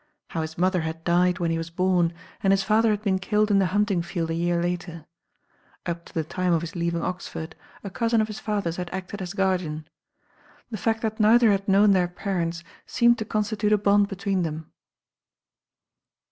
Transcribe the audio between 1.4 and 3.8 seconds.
he was bom, and his father had been killed in the